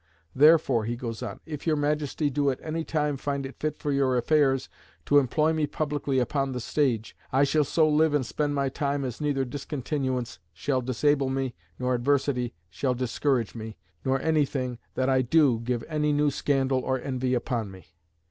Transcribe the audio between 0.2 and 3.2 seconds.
"Therefore," he goes on, "if your Majesty do at any time